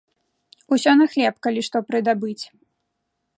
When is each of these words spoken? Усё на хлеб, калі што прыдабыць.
Усё 0.75 0.91
на 1.01 1.07
хлеб, 1.11 1.37
калі 1.45 1.61
што 1.67 1.77
прыдабыць. 1.89 2.39